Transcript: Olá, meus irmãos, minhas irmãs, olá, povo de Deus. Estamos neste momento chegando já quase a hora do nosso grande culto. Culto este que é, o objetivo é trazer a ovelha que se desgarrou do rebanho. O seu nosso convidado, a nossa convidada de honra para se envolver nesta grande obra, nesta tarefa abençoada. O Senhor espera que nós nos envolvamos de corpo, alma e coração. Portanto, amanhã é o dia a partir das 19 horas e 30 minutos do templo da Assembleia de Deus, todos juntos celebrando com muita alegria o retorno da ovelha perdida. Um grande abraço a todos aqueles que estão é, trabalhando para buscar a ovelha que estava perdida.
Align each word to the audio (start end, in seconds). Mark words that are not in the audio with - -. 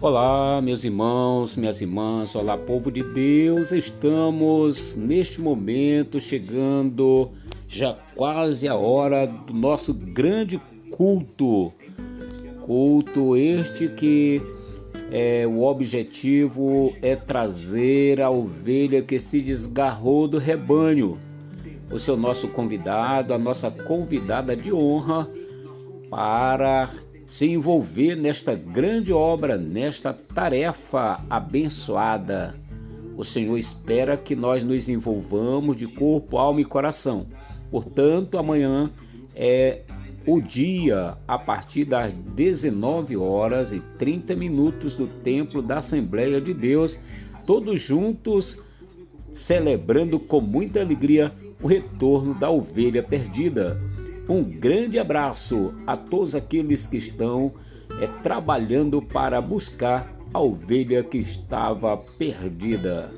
Olá, 0.00 0.62
meus 0.62 0.84
irmãos, 0.84 1.56
minhas 1.56 1.80
irmãs, 1.80 2.36
olá, 2.36 2.56
povo 2.56 2.88
de 2.88 3.02
Deus. 3.02 3.72
Estamos 3.72 4.94
neste 4.94 5.40
momento 5.40 6.20
chegando 6.20 7.32
já 7.68 7.94
quase 8.14 8.68
a 8.68 8.76
hora 8.76 9.26
do 9.26 9.52
nosso 9.52 9.92
grande 9.92 10.62
culto. 10.92 11.72
Culto 12.64 13.36
este 13.36 13.88
que 13.88 14.40
é, 15.10 15.44
o 15.48 15.62
objetivo 15.62 16.94
é 17.02 17.16
trazer 17.16 18.20
a 18.20 18.30
ovelha 18.30 19.02
que 19.02 19.18
se 19.18 19.40
desgarrou 19.40 20.28
do 20.28 20.38
rebanho. 20.38 21.18
O 21.90 21.98
seu 21.98 22.16
nosso 22.16 22.46
convidado, 22.46 23.34
a 23.34 23.38
nossa 23.38 23.68
convidada 23.68 24.54
de 24.54 24.72
honra 24.72 25.28
para 26.08 26.88
se 27.28 27.46
envolver 27.46 28.16
nesta 28.16 28.54
grande 28.54 29.12
obra, 29.12 29.58
nesta 29.58 30.14
tarefa 30.14 31.22
abençoada. 31.28 32.58
O 33.18 33.22
Senhor 33.22 33.58
espera 33.58 34.16
que 34.16 34.34
nós 34.34 34.64
nos 34.64 34.88
envolvamos 34.88 35.76
de 35.76 35.86
corpo, 35.86 36.38
alma 36.38 36.62
e 36.62 36.64
coração. 36.64 37.26
Portanto, 37.70 38.38
amanhã 38.38 38.88
é 39.36 39.82
o 40.26 40.40
dia 40.40 41.12
a 41.28 41.38
partir 41.38 41.84
das 41.84 42.14
19 42.14 43.18
horas 43.18 43.72
e 43.72 43.80
30 43.98 44.34
minutos 44.34 44.94
do 44.94 45.06
templo 45.06 45.60
da 45.60 45.78
Assembleia 45.78 46.40
de 46.40 46.54
Deus, 46.54 46.98
todos 47.46 47.78
juntos 47.82 48.58
celebrando 49.30 50.18
com 50.18 50.40
muita 50.40 50.80
alegria 50.80 51.30
o 51.62 51.66
retorno 51.66 52.32
da 52.32 52.48
ovelha 52.48 53.02
perdida. 53.02 53.78
Um 54.28 54.44
grande 54.44 54.98
abraço 54.98 55.74
a 55.86 55.96
todos 55.96 56.34
aqueles 56.34 56.86
que 56.86 56.98
estão 56.98 57.50
é, 58.00 58.06
trabalhando 58.22 59.00
para 59.00 59.40
buscar 59.40 60.14
a 60.34 60.38
ovelha 60.38 61.02
que 61.02 61.16
estava 61.16 61.96
perdida. 61.96 63.10